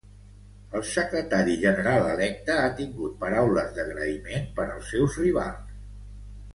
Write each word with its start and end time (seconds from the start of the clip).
El 0.79 0.83
secretari 0.91 1.57
general 1.65 2.09
electe 2.15 2.55
ha 2.63 2.73
tingut 2.81 3.13
paraules 3.23 3.71
d’agraïment 3.79 4.49
per 4.59 4.67
als 4.71 4.91
seus 4.97 5.23
rivals. 5.25 5.85